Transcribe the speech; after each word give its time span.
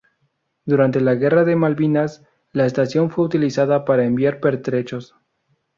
Durante 0.65 0.99
la 0.99 1.13
Guerra 1.13 1.43
de 1.45 1.55
Malvinas, 1.55 2.23
la 2.53 2.65
estación 2.65 3.11
fue 3.11 3.23
utilizada 3.25 3.85
para 3.85 4.03
enviar 4.03 4.39
pertrechos. 4.39 5.15